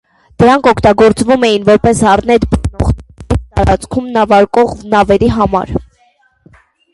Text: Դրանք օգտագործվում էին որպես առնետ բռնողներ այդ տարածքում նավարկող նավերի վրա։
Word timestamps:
Դրանք 0.43 0.67
օգտագործվում 0.69 1.43
էին 1.49 1.67
որպես 1.67 2.01
առնետ 2.13 2.47
բռնողներ 2.53 3.37
այդ 3.37 3.45
տարածքում 3.59 4.09
նավարկող 4.17 4.75
նավերի 4.95 5.31
վրա։ 5.37 5.63